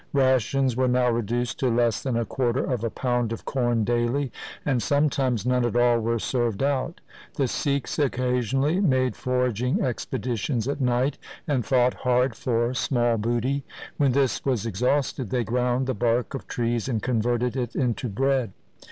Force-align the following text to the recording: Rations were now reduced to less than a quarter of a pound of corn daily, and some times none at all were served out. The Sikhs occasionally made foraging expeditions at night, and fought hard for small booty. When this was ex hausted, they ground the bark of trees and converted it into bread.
Rations 0.13 0.75
were 0.75 0.87
now 0.87 1.11
reduced 1.11 1.59
to 1.59 1.69
less 1.69 2.01
than 2.01 2.17
a 2.17 2.25
quarter 2.25 2.63
of 2.65 2.83
a 2.83 2.89
pound 2.89 3.31
of 3.31 3.45
corn 3.45 3.83
daily, 3.83 4.31
and 4.65 4.81
some 4.81 5.11
times 5.11 5.45
none 5.45 5.63
at 5.63 5.75
all 5.75 5.99
were 5.99 6.17
served 6.17 6.63
out. 6.63 7.01
The 7.35 7.47
Sikhs 7.47 7.99
occasionally 7.99 8.79
made 8.81 9.15
foraging 9.15 9.79
expeditions 9.79 10.67
at 10.67 10.81
night, 10.81 11.19
and 11.47 11.63
fought 11.63 11.93
hard 11.93 12.35
for 12.35 12.73
small 12.73 13.19
booty. 13.19 13.63
When 13.97 14.13
this 14.13 14.43
was 14.43 14.65
ex 14.65 14.79
hausted, 14.81 15.29
they 15.29 15.43
ground 15.43 15.85
the 15.85 15.93
bark 15.93 16.33
of 16.33 16.47
trees 16.47 16.89
and 16.89 17.03
converted 17.03 17.55
it 17.55 17.75
into 17.75 18.09
bread. 18.09 18.53